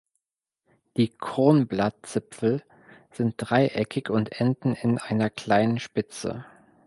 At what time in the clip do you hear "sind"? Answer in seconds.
3.11-3.35